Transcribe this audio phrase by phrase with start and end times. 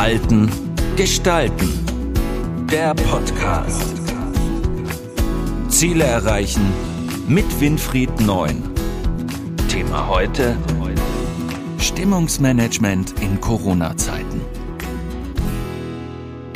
[0.00, 0.50] Halten,
[0.96, 1.68] Gestalten.
[2.70, 4.00] Der Podcast.
[5.68, 6.62] Ziele erreichen
[7.28, 8.62] mit Winfried Neun.
[9.68, 10.56] Thema heute:
[11.76, 14.40] Stimmungsmanagement in Corona-Zeiten.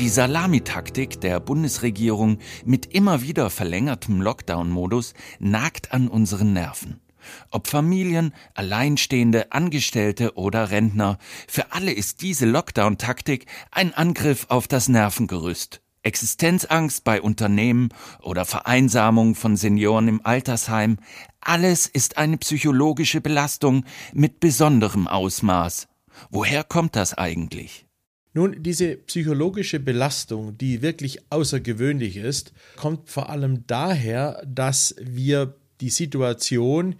[0.00, 7.03] Die Salamitaktik der Bundesregierung mit immer wieder verlängertem Lockdown-Modus nagt an unseren Nerven.
[7.50, 14.88] Ob Familien, Alleinstehende, Angestellte oder Rentner, für alle ist diese Lockdown-Taktik ein Angriff auf das
[14.88, 15.80] Nervengerüst.
[16.02, 17.88] Existenzangst bei Unternehmen
[18.20, 20.98] oder Vereinsamung von Senioren im Altersheim,
[21.40, 25.88] alles ist eine psychologische Belastung mit besonderem Ausmaß.
[26.30, 27.86] Woher kommt das eigentlich?
[28.34, 35.90] Nun, diese psychologische Belastung, die wirklich außergewöhnlich ist, kommt vor allem daher, dass wir die
[35.90, 36.94] Situation,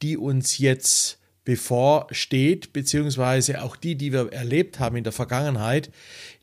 [0.00, 5.90] die uns jetzt bevorsteht, beziehungsweise auch die, die wir erlebt haben in der Vergangenheit,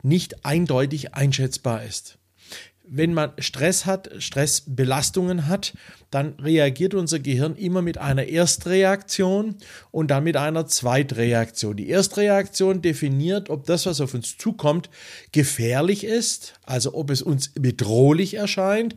[0.02, 2.18] nicht eindeutig einschätzbar ist.
[2.88, 5.72] Wenn man Stress hat, Stressbelastungen hat,
[6.10, 9.56] dann reagiert unser Gehirn immer mit einer Erstreaktion
[9.90, 11.78] und dann mit einer Zweitreaktion.
[11.78, 14.90] Die Erstreaktion definiert, ob das, was auf uns zukommt,
[15.32, 18.94] gefährlich ist, also ob es uns bedrohlich erscheint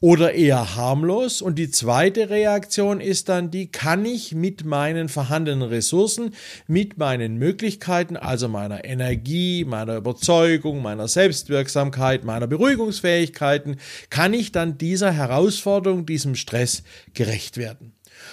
[0.00, 1.42] oder eher harmlos.
[1.42, 6.34] Und die zweite Reaktion ist dann die, kann ich mit meinen vorhandenen Ressourcen,
[6.66, 13.76] mit meinen Möglichkeiten, also meiner Energie, meiner Überzeugung, meiner Selbstwirksamkeit, meiner Beruhigungsfähigkeiten,
[14.10, 16.82] kann ich dann dieser Herausforderung, diesem Stress
[17.14, 17.92] gerecht werden.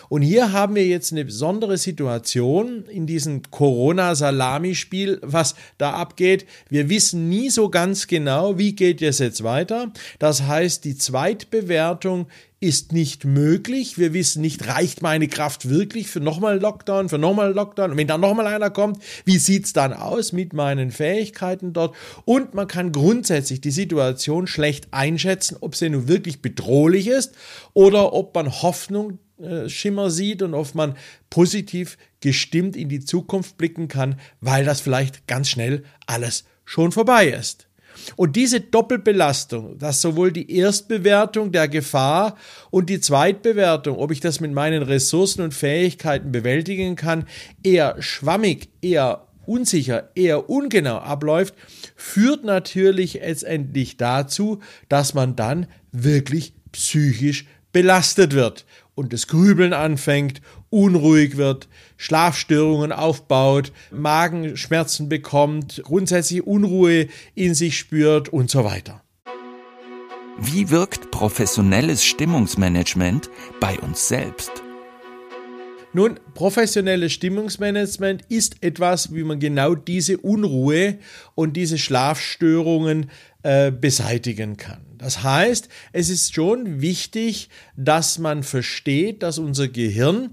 [0.09, 6.45] Und hier haben wir jetzt eine besondere Situation in diesem Corona-Salami-Spiel, was da abgeht.
[6.70, 9.92] Wir wissen nie so ganz genau, wie geht es jetzt weiter.
[10.20, 12.28] Das heißt, die Zweitbewertung
[12.64, 13.98] ist nicht möglich.
[13.98, 17.92] Wir wissen nicht, reicht meine Kraft wirklich für nochmal Lockdown, für nochmal Lockdown?
[17.92, 21.94] Und wenn dann nochmal einer kommt, wie sieht es dann aus mit meinen Fähigkeiten dort?
[22.23, 27.34] Und man kann grundsätzlich die Situation schlecht einschätzen, ob sie nun wirklich bedrohlich ist
[27.74, 30.96] oder ob man Hoffnung äh, Schimmer sieht und ob man
[31.30, 37.28] positiv gestimmt in die Zukunft blicken kann, weil das vielleicht ganz schnell alles schon vorbei
[37.28, 37.68] ist.
[38.16, 42.38] Und diese Doppelbelastung, dass sowohl die Erstbewertung der Gefahr
[42.72, 47.28] und die Zweitbewertung, ob ich das mit meinen Ressourcen und Fähigkeiten bewältigen kann,
[47.64, 51.53] eher schwammig, eher unsicher, eher ungenau abläuft,
[51.96, 54.59] führt natürlich letztendlich dazu,
[54.90, 58.66] dass man dann wirklich psychisch belastet wird
[58.96, 61.68] und das Grübeln anfängt, unruhig wird,
[61.98, 69.03] Schlafstörungen aufbaut, Magenschmerzen bekommt, grundsätzlich Unruhe in sich spürt und so weiter.
[70.40, 74.52] Wie wirkt professionelles Stimmungsmanagement bei uns selbst?
[75.96, 80.98] Nun, professionelles Stimmungsmanagement ist etwas, wie man genau diese Unruhe
[81.36, 83.12] und diese Schlafstörungen
[83.44, 84.93] äh, beseitigen kann.
[85.03, 90.30] Das heißt, es ist schon wichtig, dass man versteht, dass unser Gehirn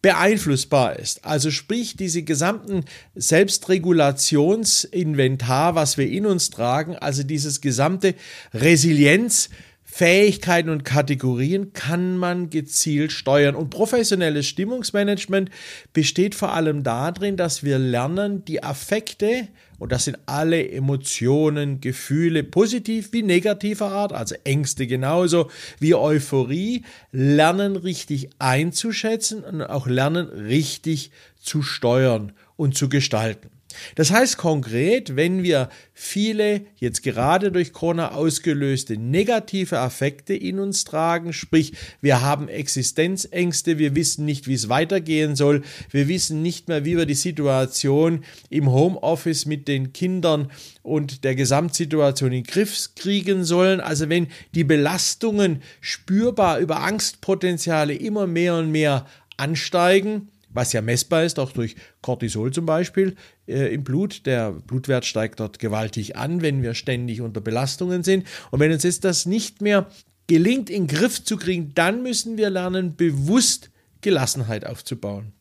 [0.00, 1.26] beeinflussbar ist.
[1.26, 8.14] Also sprich, diese gesamten Selbstregulationsinventar, was wir in uns tragen, also dieses gesamte
[8.54, 9.50] Resilienz,
[9.82, 13.54] Fähigkeiten und Kategorien kann man gezielt steuern.
[13.54, 15.50] Und professionelles Stimmungsmanagement
[15.92, 19.46] besteht vor allem darin, dass wir lernen, die Affekte,
[19.78, 26.84] und das sind alle Emotionen, Gefühle, positiv wie negativer Art, also Ängste genauso wie Euphorie,
[27.12, 33.50] lernen richtig einzuschätzen und auch lernen richtig zu steuern und zu gestalten.
[33.94, 40.84] Das heißt konkret, wenn wir viele jetzt gerade durch Corona ausgelöste negative Affekte in uns
[40.84, 46.68] tragen, sprich wir haben Existenzängste, wir wissen nicht, wie es weitergehen soll, wir wissen nicht
[46.68, 50.50] mehr, wie wir die Situation im Homeoffice mit den Kindern
[50.82, 53.80] und der Gesamtsituation in den Griff kriegen sollen.
[53.80, 59.06] Also wenn die Belastungen spürbar über Angstpotenziale immer mehr und mehr
[59.36, 63.16] ansteigen, was ja messbar ist, auch durch Cortisol zum Beispiel
[63.46, 64.24] äh, im Blut.
[64.24, 68.26] Der Blutwert steigt dort gewaltig an, wenn wir ständig unter Belastungen sind.
[68.50, 69.88] Und wenn uns jetzt das nicht mehr
[70.26, 73.70] gelingt, in den Griff zu kriegen, dann müssen wir lernen, bewusst
[74.00, 75.32] Gelassenheit aufzubauen.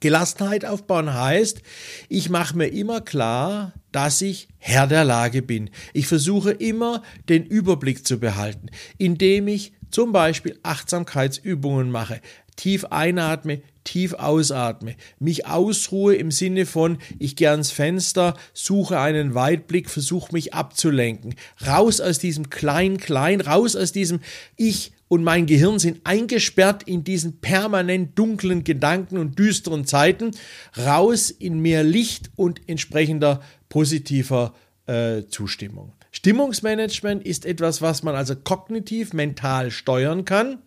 [0.00, 1.62] Gelassenheit aufbauen heißt,
[2.08, 5.70] ich mache mir immer klar, dass ich Herr der Lage bin.
[5.94, 8.66] Ich versuche immer den Überblick zu behalten,
[8.98, 12.20] indem ich zum Beispiel Achtsamkeitsübungen mache,
[12.56, 19.36] tief einatme, tief ausatme, mich ausruhe im Sinne von, ich gehe ans Fenster, suche einen
[19.36, 24.18] Weitblick, versuche mich abzulenken, raus aus diesem Klein-Klein, raus aus diesem
[24.56, 30.32] Ich und mein Gehirn sind eingesperrt in diesen permanent dunklen Gedanken und düsteren Zeiten,
[30.76, 34.54] raus in mehr Licht und entsprechender positiver
[34.88, 35.92] äh, Zustimmung.
[36.24, 40.62] Stimmungsmanagement ist etwas, was man also kognitiv, mental steuern kann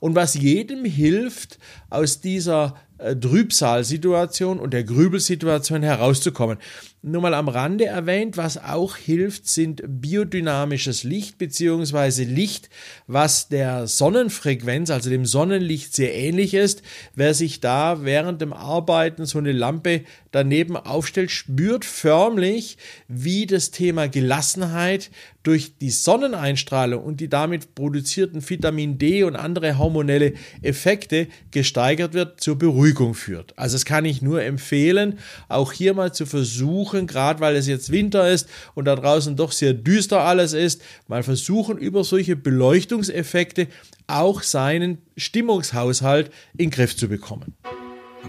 [0.00, 6.58] und was jedem hilft, aus dieser äh, Trübsalsituation und der Grübelsituation herauszukommen.
[7.04, 12.70] Nur mal am Rande erwähnt, was auch hilft, sind biodynamisches Licht beziehungsweise Licht,
[13.08, 16.82] was der Sonnenfrequenz, also dem Sonnenlicht sehr ähnlich ist.
[17.16, 22.78] Wer sich da während dem Arbeiten so eine Lampe daneben aufstellt, spürt förmlich,
[23.08, 25.10] wie das Thema Gelassenheit
[25.42, 32.40] durch die Sonneneinstrahlung und die damit produzierten Vitamin D und andere hormonelle Effekte gesteigert wird,
[32.40, 33.58] zur Beruhigung führt.
[33.58, 37.66] Also das kann ich nur empfehlen, auch hier mal zu versuchen, versuchen, gerade weil es
[37.66, 42.36] jetzt Winter ist und da draußen doch sehr düster alles ist, mal versuchen, über solche
[42.36, 43.68] Beleuchtungseffekte
[44.06, 47.54] auch seinen Stimmungshaushalt in den Griff zu bekommen.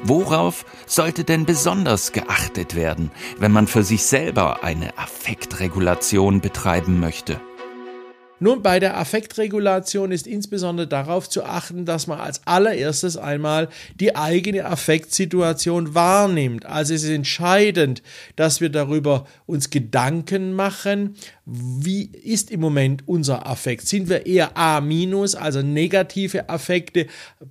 [0.04, 7.40] Worauf sollte denn besonders geachtet werden, wenn man für sich selber eine Affektregulation betreiben möchte?
[8.44, 13.70] Nun, bei der Affektregulation ist insbesondere darauf zu achten, dass man als allererstes einmal
[14.02, 16.66] die eigene Affektsituation wahrnimmt.
[16.66, 18.04] Also es ist entscheidend,
[18.36, 23.88] dass wir darüber uns Gedanken machen, wie ist im Moment unser Affekt?
[23.88, 24.82] Sind wir eher A-,
[25.38, 27.08] also negative Affekte,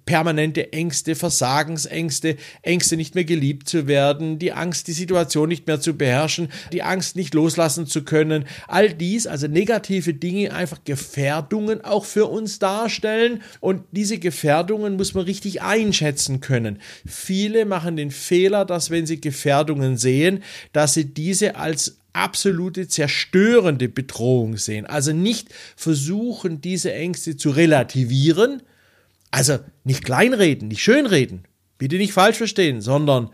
[0.06, 5.80] permanente Ängste, Versagensängste, Ängste nicht mehr geliebt zu werden, die Angst, die Situation nicht mehr
[5.80, 8.46] zu beherrschen, die Angst nicht loslassen zu können.
[8.66, 15.14] All dies, also negative Dinge, einfach Gefährdungen auch für uns darstellen und diese Gefährdungen muss
[15.14, 16.80] man richtig einschätzen können.
[17.06, 20.42] Viele machen den Fehler, dass wenn sie Gefährdungen sehen,
[20.72, 24.86] dass sie diese als absolute zerstörende Bedrohung sehen.
[24.86, 28.62] Also nicht versuchen, diese Ängste zu relativieren,
[29.30, 31.44] also nicht kleinreden, nicht schönreden,
[31.78, 33.30] bitte nicht falsch verstehen, sondern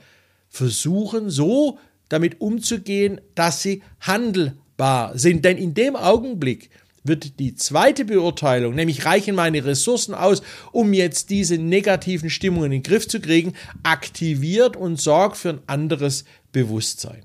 [0.48, 1.78] versuchen so
[2.08, 5.44] damit umzugehen, dass sie handelbar sind.
[5.44, 6.70] Denn in dem Augenblick
[7.08, 12.82] wird die zweite Beurteilung, nämlich reichen meine Ressourcen aus, um jetzt diese negativen Stimmungen in
[12.82, 17.22] den Griff zu kriegen, aktiviert und sorgt für ein anderes Bewusstsein.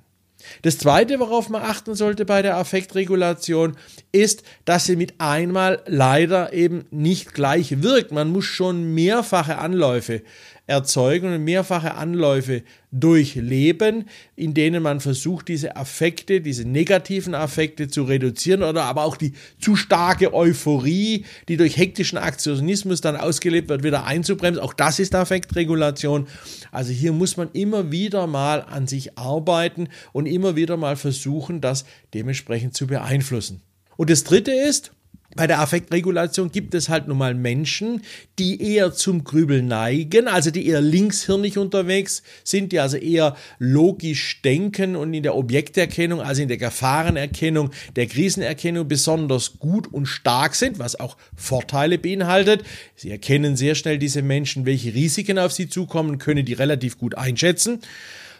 [0.62, 3.77] Das Zweite, worauf man achten sollte bei der Affektregulation,
[4.12, 8.12] ist, dass sie mit einmal leider eben nicht gleich wirkt.
[8.12, 10.21] Man muss schon mehrfache Anläufe
[10.65, 14.06] erzeugen und mehrfache Anläufe durchleben,
[14.36, 19.33] in denen man versucht, diese Affekte, diese negativen Affekte zu reduzieren oder aber auch die
[19.60, 24.63] zu starke Euphorie, die durch hektischen Aktionismus dann ausgelebt wird, wieder einzubremsen.
[24.63, 26.27] Auch das ist Affektregulation.
[26.71, 31.59] Also hier muss man immer wieder mal an sich arbeiten und immer wieder mal versuchen,
[31.59, 31.83] das
[32.13, 33.62] dementsprechend zu beeinflussen.
[33.98, 34.94] Und das Dritte ist,
[35.35, 38.01] bei der Affektregulation gibt es halt nun mal Menschen,
[38.39, 44.41] die eher zum Grübeln neigen, also die eher linkshirnig unterwegs sind, die also eher logisch
[44.44, 50.56] denken und in der Objekterkennung, also in der Gefahrenerkennung, der Krisenerkennung besonders gut und stark
[50.56, 52.63] sind, was auch Vorteile beinhaltet.
[52.95, 57.15] Sie erkennen sehr schnell diese Menschen, welche Risiken auf sie zukommen, können die relativ gut
[57.15, 57.80] einschätzen.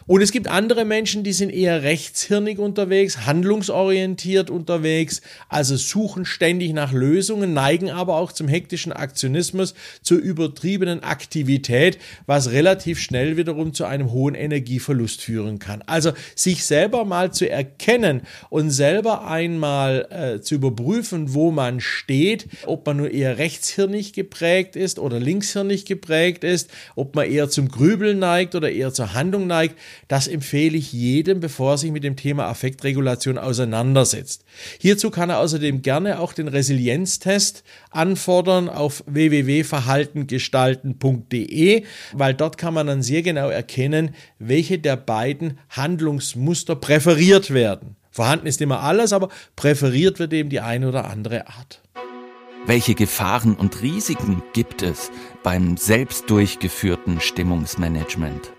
[0.06, 6.74] Und es gibt andere Menschen, die sind eher rechtshirnig unterwegs, handlungsorientiert unterwegs, also suchen ständig
[6.74, 9.72] nach Lösungen, neigen aber auch zum hektischen Aktionismus,
[10.02, 15.82] zur übertriebenen Aktivität, was relativ schnell wiederum zu einem hohen Energieverlust führen kann.
[15.86, 22.46] Also sich selber mal zu erkennen und selber einmal äh, zu überprüfen, wo man steht,
[22.66, 27.68] ob man nur eher rechtshirnig geprägt ist oder linkshirnig geprägt ist, ob man eher zum
[27.68, 29.76] Grübeln neigt oder eher zur Handlung neigt,
[30.08, 34.44] das empfehle ich jedem, bevor er sich mit dem Thema Affektregulation auseinandersetzt.
[34.78, 41.82] Hierzu kann er außerdem gerne auch den Resilienztest anfordern auf www.verhaltengestalten.de,
[42.12, 47.96] weil dort kann man dann sehr genau erkennen, welche der beiden Handlungsmuster präferiert werden.
[48.10, 51.82] Vorhanden ist immer alles, aber präferiert wird eben die eine oder andere Art.
[52.66, 55.10] Welche Gefahren und Risiken gibt es
[55.42, 58.54] beim selbst durchgeführten Stimmungsmanagement?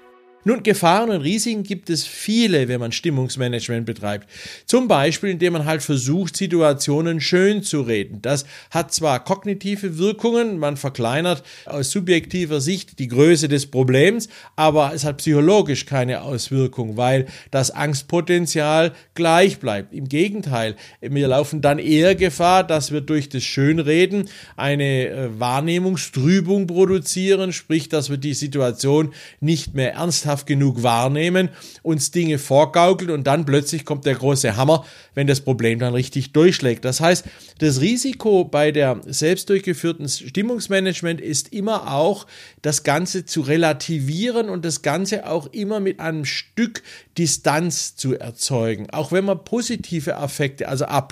[0.47, 4.29] Nun, Gefahren und Risiken gibt es viele, wenn man Stimmungsmanagement betreibt.
[4.67, 8.21] Zum Beispiel, indem man halt versucht, Situationen schön zu reden.
[8.21, 14.91] Das hat zwar kognitive Wirkungen, man verkleinert aus subjektiver Sicht die Größe des Problems, aber
[14.93, 19.95] es hat psychologisch keine Auswirkung, weil das Angstpotenzial gleich bleibt.
[19.95, 26.67] Im Gegenteil, wir laufen dann eher Gefahr, dass wir durch das Schönreden eine äh, Wahrnehmungstrübung
[26.67, 31.49] produzieren, sprich, dass wir die Situation nicht mehr ernsthaft ernsthaft genug wahrnehmen,
[31.81, 36.33] uns Dinge vorgaukelt und dann plötzlich kommt der große Hammer, wenn das Problem dann richtig
[36.33, 36.83] durchschlägt.
[36.83, 37.25] Das heißt,
[37.59, 42.27] das Risiko bei der selbst durchgeführten Stimmungsmanagement ist immer auch,
[42.61, 46.83] das Ganze zu relativieren und das Ganze auch immer mit einem Stück
[47.17, 48.89] Distanz zu erzeugen.
[48.91, 51.07] Auch wenn man positive Affekte, also A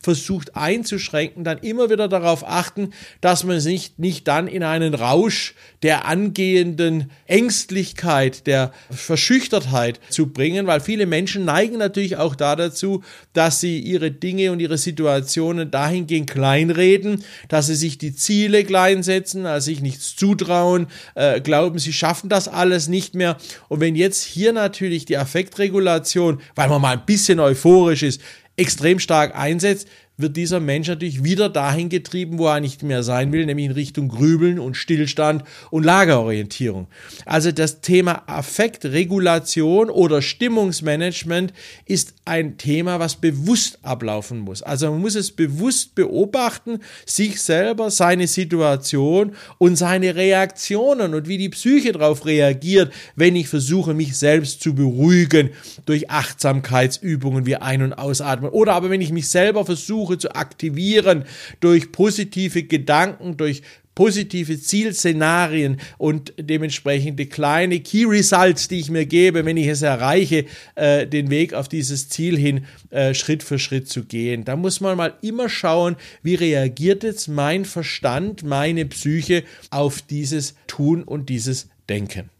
[0.00, 5.54] versucht einzuschränken, dann immer wieder darauf achten, dass man sich nicht dann in einen Rausch
[5.82, 8.55] der angehenden Ängstlichkeit, der
[8.90, 14.52] Verschüchtertheit zu bringen, weil viele Menschen neigen natürlich auch da dazu, dass sie ihre Dinge
[14.52, 20.86] und ihre Situationen dahingehend kleinreden, dass sie sich die Ziele kleinsetzen, also sich nichts zutrauen,
[21.14, 23.36] äh, glauben, sie schaffen das alles nicht mehr.
[23.68, 28.20] Und wenn jetzt hier natürlich die Affektregulation, weil man mal ein bisschen euphorisch ist,
[28.56, 29.86] extrem stark einsetzt,
[30.18, 33.72] wird dieser Mensch natürlich wieder dahin getrieben, wo er nicht mehr sein will, nämlich in
[33.72, 36.86] Richtung Grübeln und Stillstand und Lagerorientierung.
[37.26, 41.52] Also das Thema Affektregulation oder Stimmungsmanagement
[41.84, 44.62] ist ein Thema, was bewusst ablaufen muss.
[44.62, 51.38] Also man muss es bewusst beobachten, sich selber, seine Situation und seine Reaktionen und wie
[51.38, 55.50] die Psyche darauf reagiert, wenn ich versuche, mich selbst zu beruhigen
[55.84, 60.34] durch Achtsamkeitsübungen wie Ein- und Ausatmen oder aber wenn ich mich selber versuche, versuche zu
[60.34, 61.24] aktivieren
[61.60, 63.62] durch positive Gedanken, durch
[63.94, 70.44] positive Zielszenarien und dementsprechende kleine Key Results, die ich mir gebe, wenn ich es erreiche,
[70.74, 74.44] äh, den Weg auf dieses Ziel hin äh, Schritt für Schritt zu gehen.
[74.44, 80.54] Da muss man mal immer schauen, wie reagiert jetzt mein Verstand, meine Psyche auf dieses
[80.66, 82.35] Tun und dieses Denken.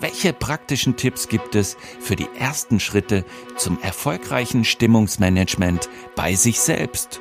[0.00, 3.24] Welche praktischen Tipps gibt es für die ersten Schritte
[3.56, 7.20] zum erfolgreichen Stimmungsmanagement bei sich selbst?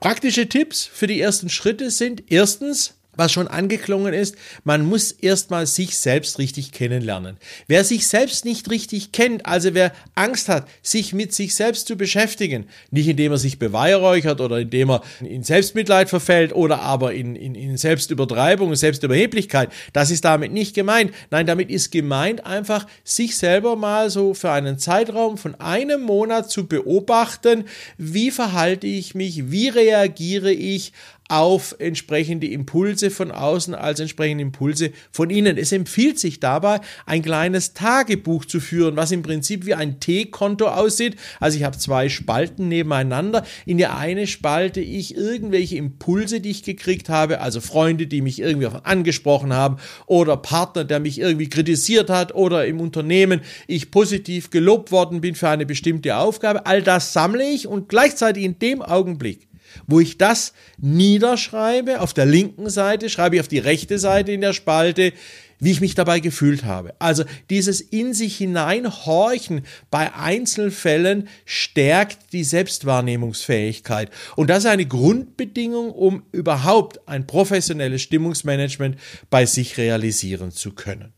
[0.00, 5.66] Praktische Tipps für die ersten Schritte sind erstens, was schon angeklungen ist, man muss erstmal
[5.66, 7.36] sich selbst richtig kennenlernen.
[7.66, 11.96] Wer sich selbst nicht richtig kennt, also wer Angst hat, sich mit sich selbst zu
[11.96, 17.36] beschäftigen, nicht indem er sich beweihräuchert oder indem er in Selbstmitleid verfällt oder aber in,
[17.36, 21.12] in, in Selbstübertreibung, Selbstüberheblichkeit, das ist damit nicht gemeint.
[21.30, 26.50] Nein, damit ist gemeint einfach, sich selber mal so für einen Zeitraum von einem Monat
[26.50, 27.64] zu beobachten,
[27.98, 30.92] wie verhalte ich mich, wie reagiere ich
[31.30, 35.56] auf entsprechende Impulse von außen als entsprechende Impulse von innen.
[35.56, 40.66] Es empfiehlt sich dabei, ein kleines Tagebuch zu führen, was im Prinzip wie ein T-Konto
[40.66, 41.16] aussieht.
[41.38, 43.44] Also ich habe zwei Spalten nebeneinander.
[43.64, 48.40] In der eine spalte ich irgendwelche Impulse, die ich gekriegt habe, also Freunde, die mich
[48.40, 54.50] irgendwie angesprochen haben oder Partner, der mich irgendwie kritisiert hat oder im Unternehmen ich positiv
[54.50, 56.66] gelobt worden bin für eine bestimmte Aufgabe.
[56.66, 59.49] All das sammle ich und gleichzeitig in dem Augenblick
[59.86, 62.00] wo ich das niederschreibe.
[62.00, 65.12] Auf der linken Seite schreibe ich auf die rechte Seite in der Spalte,
[65.60, 66.94] wie ich mich dabei gefühlt habe.
[66.98, 74.10] Also dieses in sich hineinhorchen bei Einzelfällen stärkt die Selbstwahrnehmungsfähigkeit.
[74.36, 78.96] Und das ist eine Grundbedingung, um überhaupt ein professionelles Stimmungsmanagement
[79.28, 81.12] bei sich realisieren zu können.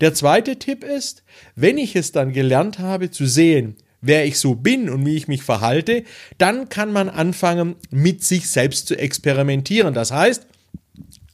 [0.00, 1.24] Der zweite Tipp ist,
[1.56, 5.28] wenn ich es dann gelernt habe zu sehen, wer ich so bin und wie ich
[5.28, 6.04] mich verhalte,
[6.36, 9.94] dann kann man anfangen, mit sich selbst zu experimentieren.
[9.94, 10.46] Das heißt,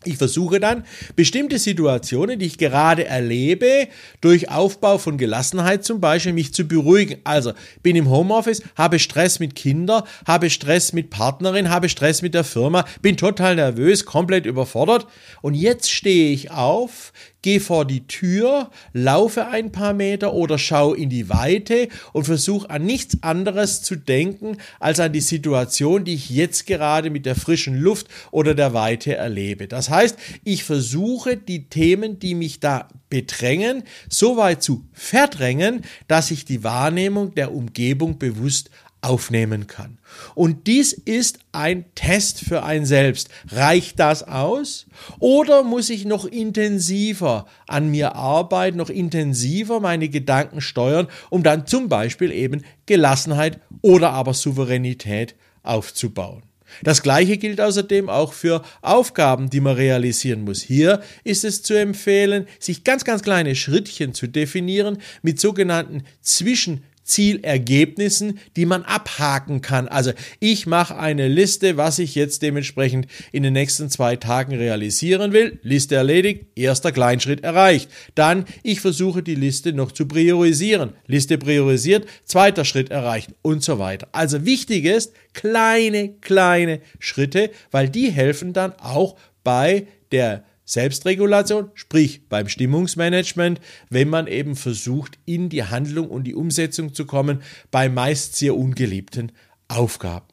[0.04, 0.84] ich versuche dann,
[1.16, 3.88] bestimmte Situationen, die ich gerade erlebe,
[4.20, 7.20] durch Aufbau von Gelassenheit zum Beispiel, mich zu beruhigen.
[7.24, 12.34] Also bin im Homeoffice, habe Stress mit Kindern, habe Stress mit Partnerin, habe Stress mit
[12.34, 15.06] der Firma, bin total nervös, komplett überfordert.
[15.42, 20.96] Und jetzt stehe ich auf, gehe vor die Tür, laufe ein paar Meter oder schaue
[20.96, 26.14] in die Weite und versuche an nichts anderes zu denken als an die Situation, die
[26.14, 29.68] ich jetzt gerade mit der frischen Luft oder der Weite erlebe.
[29.68, 36.30] Das heißt, ich versuche die Themen, die mich da bedrängen, so weit zu verdrängen, dass
[36.30, 38.70] ich die Wahrnehmung der Umgebung bewusst
[39.08, 39.98] aufnehmen kann.
[40.34, 43.28] Und dies ist ein Test für ein Selbst.
[43.50, 44.86] Reicht das aus?
[45.18, 51.66] Oder muss ich noch intensiver an mir arbeiten, noch intensiver meine Gedanken steuern, um dann
[51.66, 56.42] zum Beispiel eben Gelassenheit oder aber Souveränität aufzubauen?
[56.82, 60.60] Das gleiche gilt außerdem auch für Aufgaben, die man realisieren muss.
[60.60, 66.84] Hier ist es zu empfehlen, sich ganz, ganz kleine Schrittchen zu definieren mit sogenannten Zwischen
[67.08, 69.88] Zielergebnissen, die man abhaken kann.
[69.88, 75.32] Also ich mache eine Liste, was ich jetzt dementsprechend in den nächsten zwei Tagen realisieren
[75.32, 75.58] will.
[75.62, 77.90] Liste erledigt, erster Kleinschritt erreicht.
[78.14, 80.92] Dann ich versuche die Liste noch zu priorisieren.
[81.06, 84.08] Liste priorisiert, zweiter Schritt erreicht und so weiter.
[84.12, 92.28] Also wichtig ist kleine, kleine Schritte, weil die helfen dann auch bei der Selbstregulation, sprich
[92.28, 93.58] beim Stimmungsmanagement,
[93.88, 98.54] wenn man eben versucht, in die Handlung und die Umsetzung zu kommen bei meist sehr
[98.54, 99.32] ungeliebten
[99.68, 100.26] Aufgaben.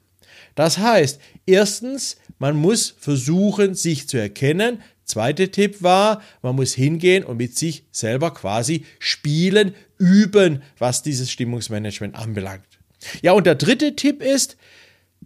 [0.53, 4.81] Das heißt, erstens, man muss versuchen, sich zu erkennen.
[5.05, 11.31] Zweiter Tipp war, man muss hingehen und mit sich selber quasi spielen, üben, was dieses
[11.31, 12.67] Stimmungsmanagement anbelangt.
[13.21, 14.57] Ja, und der dritte Tipp ist,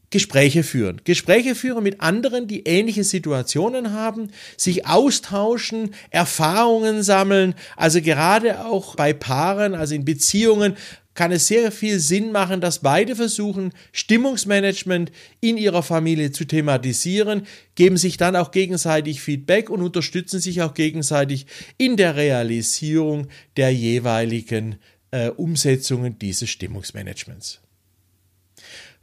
[0.09, 1.01] Gespräche führen.
[1.03, 7.53] Gespräche führen mit anderen, die ähnliche Situationen haben, sich austauschen, Erfahrungen sammeln.
[7.75, 10.75] Also gerade auch bei Paaren, also in Beziehungen,
[11.19, 15.11] kann es sehr viel Sinn machen, dass beide versuchen, Stimmungsmanagement
[15.41, 20.73] in ihrer Familie zu thematisieren, geben sich dann auch gegenseitig Feedback und unterstützen sich auch
[20.73, 21.45] gegenseitig
[21.77, 24.77] in der Realisierung der jeweiligen
[25.11, 27.59] äh, Umsetzungen dieses Stimmungsmanagements.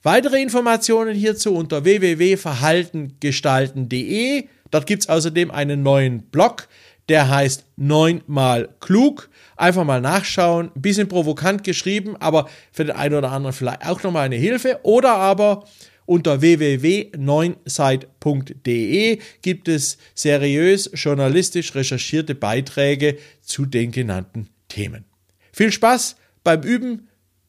[0.06, 4.44] Weitere Informationen hierzu unter www.verhaltengestalten.de.
[4.70, 6.68] Dort gibt es außerdem einen neuen Blog,
[7.08, 9.28] der heißt neunmal klug.
[9.56, 14.00] Einfach mal nachschauen, ein bisschen provokant geschrieben, aber für den einen oder anderen vielleicht auch
[14.04, 14.78] nochmal eine Hilfe.
[14.84, 15.64] Oder aber
[16.04, 25.04] unter www.neunsight.de gibt es seriös journalistisch recherchierte Beiträge zu den genannten Themen.
[25.50, 27.05] Viel Spaß beim Üben